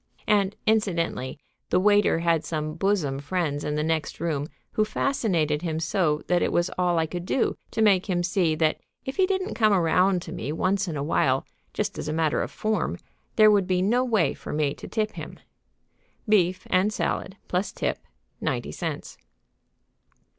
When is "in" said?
3.63-3.75, 10.87-10.97